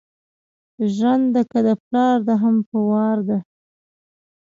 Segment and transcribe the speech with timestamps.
[0.93, 3.37] ژېرنده که ده پلار ده هم په وار ده